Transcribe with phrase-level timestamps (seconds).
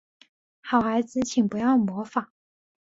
[0.63, 2.31] 好孩子请不要模仿